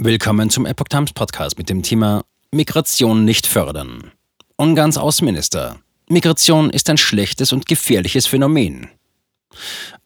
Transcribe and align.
Willkommen 0.00 0.48
zum 0.48 0.64
Epoch 0.64 0.86
Times 0.86 1.12
Podcast 1.12 1.58
mit 1.58 1.68
dem 1.68 1.82
Thema 1.82 2.24
Migration 2.52 3.24
nicht 3.24 3.48
fördern. 3.48 4.12
Ungarns 4.56 4.96
Außenminister. 4.96 5.80
Migration 6.08 6.70
ist 6.70 6.88
ein 6.88 6.98
schlechtes 6.98 7.52
und 7.52 7.66
gefährliches 7.66 8.28
Phänomen. 8.28 8.90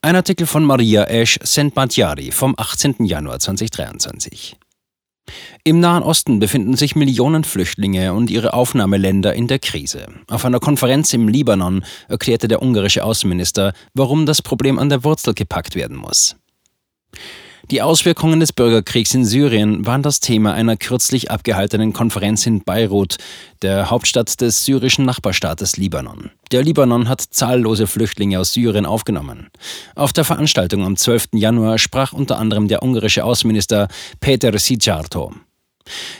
Ein 0.00 0.16
Artikel 0.16 0.46
von 0.46 0.64
Maria 0.64 1.04
Esch 1.04 1.38
Sentmatjari 1.42 2.30
vom 2.30 2.54
18. 2.56 3.04
Januar 3.04 3.38
2023. 3.38 4.56
Im 5.62 5.80
Nahen 5.80 6.02
Osten 6.02 6.38
befinden 6.38 6.74
sich 6.74 6.96
Millionen 6.96 7.44
Flüchtlinge 7.44 8.14
und 8.14 8.30
ihre 8.30 8.54
Aufnahmeländer 8.54 9.34
in 9.34 9.46
der 9.46 9.58
Krise. 9.58 10.06
Auf 10.26 10.46
einer 10.46 10.58
Konferenz 10.58 11.12
im 11.12 11.28
Libanon 11.28 11.84
erklärte 12.08 12.48
der 12.48 12.62
ungarische 12.62 13.04
Außenminister, 13.04 13.74
warum 13.92 14.24
das 14.24 14.40
Problem 14.40 14.78
an 14.78 14.88
der 14.88 15.04
Wurzel 15.04 15.34
gepackt 15.34 15.74
werden 15.74 15.98
muss. 15.98 16.36
Die 17.70 17.80
Auswirkungen 17.80 18.40
des 18.40 18.52
Bürgerkriegs 18.52 19.14
in 19.14 19.24
Syrien 19.24 19.86
waren 19.86 20.02
das 20.02 20.20
Thema 20.20 20.52
einer 20.52 20.76
kürzlich 20.76 21.30
abgehaltenen 21.30 21.92
Konferenz 21.92 22.46
in 22.46 22.62
Beirut, 22.62 23.16
der 23.62 23.90
Hauptstadt 23.90 24.40
des 24.40 24.64
syrischen 24.64 25.04
Nachbarstaates 25.04 25.76
Libanon. 25.76 26.30
Der 26.50 26.62
Libanon 26.62 27.08
hat 27.08 27.20
zahllose 27.20 27.86
Flüchtlinge 27.86 28.40
aus 28.40 28.52
Syrien 28.52 28.84
aufgenommen. 28.84 29.48
Auf 29.94 30.12
der 30.12 30.24
Veranstaltung 30.24 30.84
am 30.84 30.96
12. 30.96 31.28
Januar 31.34 31.78
sprach 31.78 32.12
unter 32.12 32.38
anderem 32.38 32.68
der 32.68 32.82
ungarische 32.82 33.24
Außenminister 33.24 33.88
Peter 34.20 34.58
Sijarto. 34.58 35.32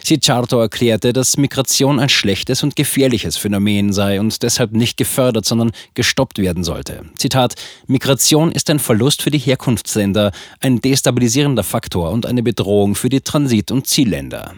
Sicciarto 0.04 0.60
erklärte, 0.60 1.12
dass 1.12 1.36
Migration 1.36 1.98
ein 1.98 2.08
schlechtes 2.08 2.62
und 2.62 2.76
gefährliches 2.76 3.36
Phänomen 3.36 3.92
sei 3.92 4.20
und 4.20 4.42
deshalb 4.42 4.72
nicht 4.72 4.96
gefördert, 4.96 5.44
sondern 5.44 5.72
gestoppt 5.94 6.38
werden 6.38 6.64
sollte. 6.64 7.04
Zitat: 7.16 7.54
Migration 7.86 8.52
ist 8.52 8.70
ein 8.70 8.78
Verlust 8.78 9.22
für 9.22 9.30
die 9.30 9.38
Herkunftsländer, 9.38 10.32
ein 10.60 10.80
destabilisierender 10.80 11.62
Faktor 11.62 12.10
und 12.10 12.26
eine 12.26 12.42
Bedrohung 12.42 12.94
für 12.94 13.08
die 13.08 13.20
Transit- 13.20 13.70
und 13.70 13.86
Zielländer. 13.86 14.54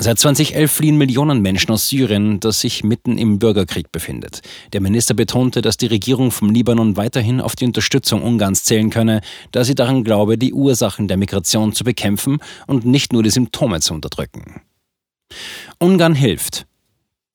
Seit 0.00 0.20
2011 0.20 0.70
fliehen 0.70 0.96
Millionen 0.96 1.42
Menschen 1.42 1.72
aus 1.72 1.88
Syrien, 1.88 2.38
das 2.38 2.60
sich 2.60 2.84
mitten 2.84 3.18
im 3.18 3.40
Bürgerkrieg 3.40 3.90
befindet. 3.90 4.42
Der 4.72 4.80
Minister 4.80 5.12
betonte, 5.12 5.60
dass 5.60 5.76
die 5.76 5.88
Regierung 5.88 6.30
vom 6.30 6.50
Libanon 6.50 6.96
weiterhin 6.96 7.40
auf 7.40 7.56
die 7.56 7.64
Unterstützung 7.64 8.22
Ungarns 8.22 8.62
zählen 8.62 8.90
könne, 8.90 9.22
da 9.50 9.64
sie 9.64 9.74
daran 9.74 10.04
glaube, 10.04 10.38
die 10.38 10.54
Ursachen 10.54 11.08
der 11.08 11.16
Migration 11.16 11.72
zu 11.72 11.82
bekämpfen 11.82 12.38
und 12.68 12.86
nicht 12.86 13.12
nur 13.12 13.24
die 13.24 13.30
Symptome 13.30 13.80
zu 13.80 13.92
unterdrücken. 13.92 14.60
Ungarn 15.80 16.14
hilft. 16.14 16.67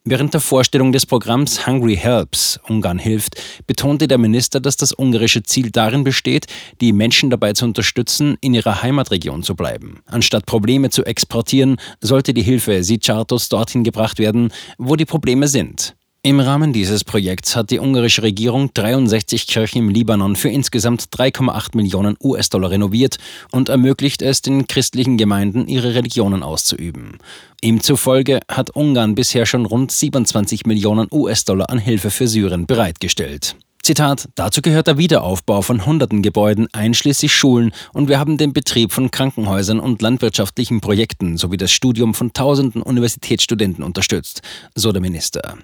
Während 0.06 0.34
der 0.34 0.42
Vorstellung 0.42 0.92
des 0.92 1.06
Programms 1.06 1.66
Hungry 1.66 1.96
Helps 1.96 2.60
Ungarn 2.68 3.00
hilft, 3.00 3.42
betonte 3.68 4.10
der 4.10 4.18
Minister, 4.18 4.60
dass 4.60 4.76
das 4.76 4.92
ungarische 4.92 5.44
Ziel 5.44 5.72
darin 5.72 6.04
besteht, 6.04 6.48
die 6.82 6.92
Menschen 6.92 7.30
dabei 7.30 7.54
zu 7.54 7.64
unterstützen, 7.64 8.36
in 8.42 8.54
ihrer 8.54 8.84
Heimatregion 8.84 9.44
zu 9.44 9.56
bleiben. 9.56 10.02
Anstatt 10.06 10.46
Probleme 10.46 10.90
zu 10.90 11.06
exportieren, 11.06 11.78
sollte 12.02 12.34
die 12.34 12.44
Hilfe 12.44 12.84
Sichartos 12.84 13.48
dorthin 13.48 13.86
gebracht 13.86 14.20
werden, 14.20 14.52
wo 14.78 14.98
die 14.98 15.06
Probleme 15.06 15.48
sind. 15.48 15.96
Im 16.26 16.40
Rahmen 16.40 16.72
dieses 16.72 17.04
Projekts 17.04 17.58
hat 17.58 17.70
die 17.70 17.80
ungarische 17.80 18.24
Regierung 18.24 18.74
63 18.74 19.46
Kirchen 19.46 19.80
im 19.80 19.90
Libanon 19.90 20.38
für 20.38 20.48
insgesamt 20.48 21.10
3,8 21.12 21.76
Millionen 21.76 22.16
US-Dollar 22.24 22.72
renoviert 22.72 23.18
und 23.52 23.68
ermöglicht 23.68 24.22
es 24.22 24.42
den 24.42 24.66
christlichen 24.66 25.18
Gemeinden, 25.18 25.68
ihre 25.68 25.96
Religionen 25.96 26.42
auszuüben. 26.42 27.18
Ihm 27.62 27.82
zufolge 27.82 28.40
hat 28.48 28.70
Ungarn 28.70 29.16
bisher 29.16 29.46
schon 29.46 29.66
rund 29.66 29.92
27 29.92 30.66
Millionen 30.66 31.10
US-Dollar 31.12 31.70
an 31.70 31.78
Hilfe 31.78 32.10
für 32.10 32.30
Syrien 32.30 32.68
bereitgestellt. 32.68 33.58
Zitat, 33.82 34.30
dazu 34.36 34.62
gehört 34.62 34.88
der 34.88 34.98
Wiederaufbau 34.98 35.62
von 35.62 35.86
hunderten 35.86 36.22
Gebäuden, 36.22 36.70
einschließlich 36.72 37.36
Schulen, 37.36 37.74
und 37.92 38.08
wir 38.08 38.18
haben 38.18 38.38
den 38.38 38.54
Betrieb 38.54 38.94
von 38.94 39.12
Krankenhäusern 39.12 39.82
und 39.82 40.02
landwirtschaftlichen 40.02 40.80
Projekten 40.80 41.36
sowie 41.36 41.58
das 41.58 41.74
Studium 41.74 42.14
von 42.14 42.32
tausenden 42.32 42.82
Universitätsstudenten 42.82 43.84
unterstützt, 43.84 44.42
so 44.74 44.94
der 44.94 45.02
Minister. 45.02 45.58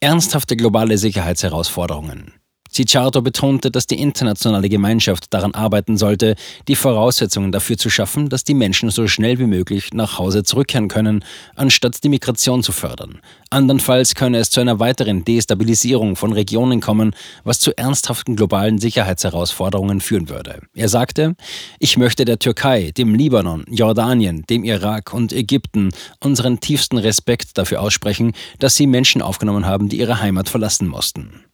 Ernsthafte 0.00 0.56
globale 0.56 0.98
Sicherheitsherausforderungen. 0.98 2.34
Cicciardo 2.80 3.20
betonte, 3.20 3.70
dass 3.70 3.86
die 3.86 4.00
internationale 4.00 4.70
Gemeinschaft 4.70 5.34
daran 5.34 5.52
arbeiten 5.52 5.98
sollte, 5.98 6.34
die 6.66 6.76
Voraussetzungen 6.76 7.52
dafür 7.52 7.76
zu 7.76 7.90
schaffen, 7.90 8.30
dass 8.30 8.42
die 8.42 8.54
Menschen 8.54 8.88
so 8.88 9.06
schnell 9.06 9.38
wie 9.38 9.44
möglich 9.44 9.92
nach 9.92 10.18
Hause 10.18 10.44
zurückkehren 10.44 10.88
können, 10.88 11.22
anstatt 11.56 12.02
die 12.02 12.08
Migration 12.08 12.62
zu 12.62 12.72
fördern. 12.72 13.20
Andernfalls 13.50 14.14
könne 14.14 14.38
es 14.38 14.48
zu 14.48 14.62
einer 14.62 14.78
weiteren 14.78 15.26
Destabilisierung 15.26 16.16
von 16.16 16.32
Regionen 16.32 16.80
kommen, 16.80 17.14
was 17.44 17.60
zu 17.60 17.76
ernsthaften 17.76 18.34
globalen 18.34 18.78
Sicherheitsherausforderungen 18.78 20.00
führen 20.00 20.30
würde. 20.30 20.62
Er 20.74 20.88
sagte, 20.88 21.36
ich 21.80 21.98
möchte 21.98 22.24
der 22.24 22.38
Türkei, 22.38 22.92
dem 22.96 23.14
Libanon, 23.14 23.66
Jordanien, 23.68 24.46
dem 24.48 24.64
Irak 24.64 25.12
und 25.12 25.34
Ägypten 25.34 25.90
unseren 26.20 26.60
tiefsten 26.60 26.96
Respekt 26.96 27.58
dafür 27.58 27.82
aussprechen, 27.82 28.32
dass 28.58 28.76
sie 28.76 28.86
Menschen 28.86 29.20
aufgenommen 29.20 29.66
haben, 29.66 29.90
die 29.90 29.98
ihre 29.98 30.22
Heimat 30.22 30.48
verlassen 30.48 30.88
mussten. 30.88 31.44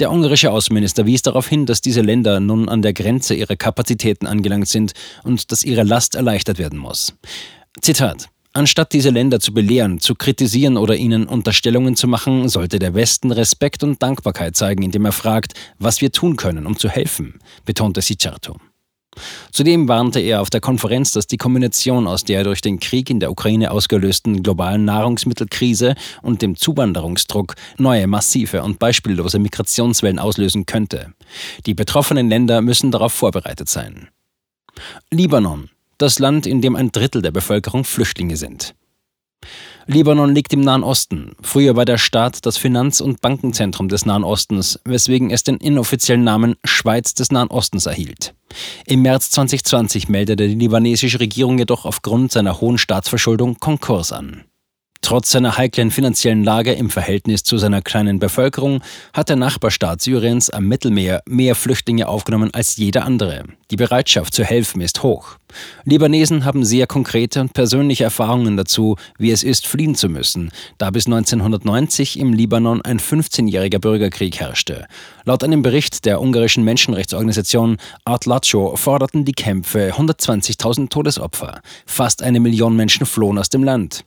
Der 0.00 0.10
ungarische 0.10 0.50
Außenminister 0.50 1.06
wies 1.06 1.22
darauf 1.22 1.48
hin, 1.48 1.66
dass 1.66 1.80
diese 1.80 2.00
Länder 2.00 2.40
nun 2.40 2.68
an 2.68 2.82
der 2.82 2.92
Grenze 2.92 3.34
ihrer 3.34 3.54
Kapazitäten 3.54 4.26
angelangt 4.26 4.68
sind 4.68 4.92
und 5.22 5.52
dass 5.52 5.62
ihre 5.62 5.84
Last 5.84 6.16
erleichtert 6.16 6.58
werden 6.58 6.78
muss. 6.78 7.14
Zitat 7.80 8.28
Anstatt 8.56 8.92
diese 8.92 9.10
Länder 9.10 9.40
zu 9.40 9.52
belehren, 9.52 9.98
zu 9.98 10.14
kritisieren 10.14 10.76
oder 10.76 10.94
ihnen 10.94 11.26
Unterstellungen 11.26 11.96
zu 11.96 12.06
machen, 12.06 12.48
sollte 12.48 12.78
der 12.78 12.94
Westen 12.94 13.32
Respekt 13.32 13.82
und 13.82 14.00
Dankbarkeit 14.00 14.54
zeigen, 14.54 14.84
indem 14.84 15.04
er 15.06 15.12
fragt, 15.12 15.54
was 15.80 16.00
wir 16.00 16.12
tun 16.12 16.36
können, 16.36 16.64
um 16.64 16.76
zu 16.76 16.88
helfen, 16.88 17.40
betonte 17.64 18.00
Sicharto. 18.00 18.60
Zudem 19.52 19.88
warnte 19.88 20.20
er 20.20 20.40
auf 20.40 20.50
der 20.50 20.60
Konferenz, 20.60 21.12
dass 21.12 21.26
die 21.26 21.36
Kombination 21.36 22.06
aus 22.06 22.24
der 22.24 22.44
durch 22.44 22.60
den 22.60 22.80
Krieg 22.80 23.10
in 23.10 23.20
der 23.20 23.30
Ukraine 23.30 23.70
ausgelösten 23.70 24.42
globalen 24.42 24.84
Nahrungsmittelkrise 24.84 25.94
und 26.22 26.42
dem 26.42 26.56
Zuwanderungsdruck 26.56 27.54
neue 27.78 28.06
massive 28.06 28.62
und 28.62 28.78
beispiellose 28.78 29.38
Migrationswellen 29.38 30.18
auslösen 30.18 30.66
könnte. 30.66 31.12
Die 31.66 31.74
betroffenen 31.74 32.28
Länder 32.28 32.60
müssen 32.60 32.90
darauf 32.90 33.12
vorbereitet 33.12 33.68
sein. 33.68 34.08
Libanon, 35.10 35.70
das 35.98 36.18
Land, 36.18 36.46
in 36.46 36.60
dem 36.60 36.76
ein 36.76 36.90
Drittel 36.90 37.22
der 37.22 37.30
Bevölkerung 37.30 37.84
Flüchtlinge 37.84 38.36
sind. 38.36 38.74
Libanon 39.86 40.34
liegt 40.34 40.52
im 40.52 40.60
Nahen 40.60 40.82
Osten. 40.82 41.32
Früher 41.42 41.76
war 41.76 41.84
der 41.84 41.98
Staat 41.98 42.46
das 42.46 42.56
Finanz- 42.56 43.00
und 43.00 43.20
Bankenzentrum 43.20 43.88
des 43.88 44.06
Nahen 44.06 44.24
Ostens, 44.24 44.80
weswegen 44.84 45.30
es 45.30 45.42
den 45.42 45.58
inoffiziellen 45.58 46.24
Namen 46.24 46.54
Schweiz 46.64 47.12
des 47.14 47.30
Nahen 47.30 47.48
Ostens 47.48 47.86
erhielt. 47.86 48.34
Im 48.86 49.02
März 49.02 49.30
2020 49.32 50.08
meldete 50.08 50.48
die 50.48 50.54
libanesische 50.54 51.20
Regierung 51.20 51.58
jedoch 51.58 51.84
aufgrund 51.84 52.32
seiner 52.32 52.60
hohen 52.60 52.78
Staatsverschuldung 52.78 53.58
Konkurs 53.58 54.12
an. 54.12 54.44
Trotz 55.04 55.32
seiner 55.32 55.58
heiklen 55.58 55.90
finanziellen 55.90 56.44
Lage 56.44 56.72
im 56.72 56.88
Verhältnis 56.88 57.42
zu 57.42 57.58
seiner 57.58 57.82
kleinen 57.82 58.18
Bevölkerung 58.18 58.80
hat 59.12 59.28
der 59.28 59.36
Nachbarstaat 59.36 60.00
Syriens 60.00 60.48
am 60.48 60.64
Mittelmeer 60.64 61.22
mehr 61.28 61.54
Flüchtlinge 61.54 62.08
aufgenommen 62.08 62.48
als 62.54 62.78
jeder 62.78 63.04
andere. 63.04 63.44
Die 63.70 63.76
Bereitschaft 63.76 64.32
zu 64.32 64.44
helfen 64.44 64.80
ist 64.80 65.02
hoch. 65.02 65.36
Libanesen 65.84 66.46
haben 66.46 66.64
sehr 66.64 66.86
konkrete 66.86 67.42
und 67.42 67.52
persönliche 67.52 68.04
Erfahrungen 68.04 68.56
dazu, 68.56 68.96
wie 69.18 69.30
es 69.30 69.42
ist, 69.42 69.66
fliehen 69.66 69.94
zu 69.94 70.08
müssen, 70.08 70.50
da 70.78 70.90
bis 70.90 71.04
1990 71.04 72.18
im 72.18 72.32
Libanon 72.32 72.80
ein 72.80 72.98
15-jähriger 72.98 73.80
Bürgerkrieg 73.80 74.40
herrschte. 74.40 74.86
Laut 75.24 75.44
einem 75.44 75.60
Bericht 75.60 76.06
der 76.06 76.22
ungarischen 76.22 76.64
Menschenrechtsorganisation 76.64 77.76
Art 78.06 78.24
Lacho 78.24 78.74
forderten 78.76 79.26
die 79.26 79.32
Kämpfe 79.32 79.92
120.000 79.98 80.88
Todesopfer. 80.88 81.60
Fast 81.84 82.22
eine 82.22 82.40
Million 82.40 82.74
Menschen 82.74 83.04
flohen 83.04 83.36
aus 83.36 83.50
dem 83.50 83.64
Land. 83.64 84.06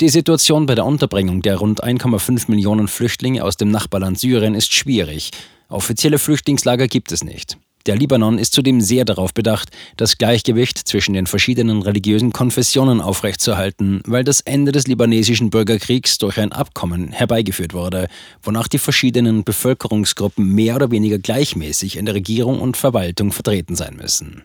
Die 0.00 0.08
Situation 0.08 0.66
bei 0.66 0.74
der 0.74 0.86
Unterbringung 0.86 1.42
der 1.42 1.56
rund 1.56 1.82
1,5 1.84 2.50
Millionen 2.50 2.88
Flüchtlinge 2.88 3.44
aus 3.44 3.56
dem 3.56 3.70
Nachbarland 3.70 4.18
Syrien 4.18 4.54
ist 4.54 4.72
schwierig. 4.72 5.30
Offizielle 5.68 6.18
Flüchtlingslager 6.18 6.88
gibt 6.88 7.12
es 7.12 7.24
nicht. 7.24 7.58
Der 7.88 7.96
Libanon 7.96 8.38
ist 8.38 8.52
zudem 8.52 8.82
sehr 8.82 9.06
darauf 9.06 9.32
bedacht, 9.32 9.70
das 9.96 10.18
Gleichgewicht 10.18 10.76
zwischen 10.76 11.14
den 11.14 11.26
verschiedenen 11.26 11.80
religiösen 11.80 12.34
Konfessionen 12.34 13.00
aufrechtzuerhalten, 13.00 14.02
weil 14.04 14.24
das 14.24 14.42
Ende 14.42 14.72
des 14.72 14.86
libanesischen 14.86 15.48
Bürgerkriegs 15.48 16.18
durch 16.18 16.38
ein 16.38 16.52
Abkommen 16.52 17.12
herbeigeführt 17.12 17.72
wurde, 17.72 18.08
wonach 18.42 18.68
die 18.68 18.78
verschiedenen 18.78 19.42
Bevölkerungsgruppen 19.42 20.54
mehr 20.54 20.76
oder 20.76 20.90
weniger 20.90 21.18
gleichmäßig 21.18 21.96
in 21.96 22.04
der 22.04 22.14
Regierung 22.14 22.60
und 22.60 22.76
Verwaltung 22.76 23.32
vertreten 23.32 23.74
sein 23.74 23.96
müssen. 23.96 24.42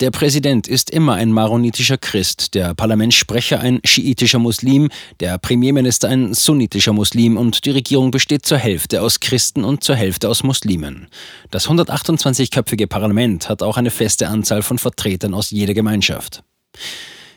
Der 0.00 0.10
Präsident 0.10 0.68
ist 0.68 0.90
immer 0.90 1.14
ein 1.14 1.32
maronitischer 1.32 1.96
Christ, 1.96 2.54
der 2.54 2.74
Parlamentssprecher 2.74 3.60
ein 3.60 3.80
schiitischer 3.84 4.38
Muslim, 4.38 4.90
der 5.20 5.38
Premierminister 5.38 6.08
ein 6.08 6.34
sunnitischer 6.34 6.92
Muslim 6.92 7.36
und 7.36 7.64
die 7.64 7.70
Regierung 7.70 8.10
besteht 8.10 8.44
zur 8.44 8.58
Hälfte 8.58 9.00
aus 9.00 9.20
Christen 9.20 9.64
und 9.64 9.82
zur 9.82 9.96
Hälfte 9.96 10.28
aus 10.28 10.42
Muslimen. 10.42 11.08
Das 11.50 11.68
128-köpfige 11.68 12.86
Parlament 12.86 13.48
hat 13.48 13.62
auch 13.62 13.76
eine 13.76 13.90
feste 13.90 14.28
Anzahl 14.28 14.62
von 14.62 14.78
Vertretern 14.78 15.32
aus 15.32 15.50
jeder 15.50 15.74
Gemeinschaft. 15.74 16.42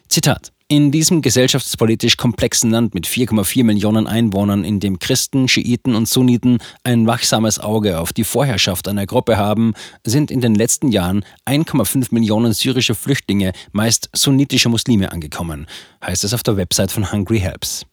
Zitat 0.09 0.51
In 0.71 0.91
diesem 0.91 1.23
gesellschaftspolitisch 1.23 2.15
komplexen 2.15 2.69
Land 2.69 2.93
mit 2.93 3.07
4,4 3.07 3.63
Millionen 3.63 4.05
Einwohnern, 4.05 4.63
in 4.63 4.79
dem 4.79 4.99
Christen, 4.99 5.47
Schiiten 5.47 5.95
und 5.95 6.07
Sunniten 6.07 6.59
ein 6.83 7.07
wachsames 7.07 7.57
Auge 7.59 7.97
auf 7.97 8.13
die 8.13 8.23
Vorherrschaft 8.23 8.87
einer 8.87 9.07
Gruppe 9.07 9.37
haben, 9.37 9.73
sind 10.05 10.29
in 10.29 10.41
den 10.41 10.53
letzten 10.53 10.89
Jahren 10.89 11.25
1,5 11.47 12.09
Millionen 12.11 12.53
syrische 12.53 12.93
Flüchtlinge, 12.93 13.53
meist 13.71 14.11
sunnitische 14.13 14.69
Muslime, 14.69 15.11
angekommen, 15.11 15.65
heißt 16.05 16.23
es 16.23 16.35
auf 16.35 16.43
der 16.43 16.55
Website 16.55 16.91
von 16.91 17.11
Hungry 17.11 17.39
Helps. 17.39 17.87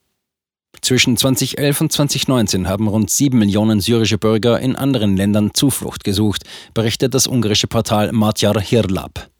Zwischen 0.82 1.16
2011 1.16 1.80
und 1.80 1.92
2019 1.92 2.68
haben 2.68 2.88
rund 2.88 3.08
7 3.08 3.38
Millionen 3.38 3.80
syrische 3.80 4.18
Bürger 4.18 4.60
in 4.60 4.76
anderen 4.76 5.16
Ländern 5.16 5.54
Zuflucht 5.54 6.04
gesucht, 6.04 6.44
berichtet 6.74 7.14
das 7.14 7.26
ungarische 7.26 7.68
Portal 7.68 8.12
Matjar 8.12 8.60
Hirlab. 8.60 9.30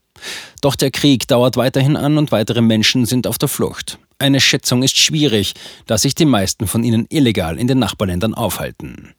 Doch 0.60 0.76
der 0.76 0.90
Krieg 0.90 1.28
dauert 1.28 1.56
weiterhin 1.56 1.96
an 1.96 2.18
und 2.18 2.32
weitere 2.32 2.60
Menschen 2.60 3.06
sind 3.06 3.26
auf 3.26 3.38
der 3.38 3.48
Flucht. 3.48 3.98
Eine 4.18 4.40
Schätzung 4.40 4.82
ist 4.82 4.96
schwierig, 4.96 5.54
da 5.86 5.98
sich 5.98 6.14
die 6.14 6.24
meisten 6.24 6.66
von 6.66 6.82
ihnen 6.82 7.06
illegal 7.10 7.58
in 7.58 7.66
den 7.66 7.78
Nachbarländern 7.78 8.34
aufhalten. 8.34 9.12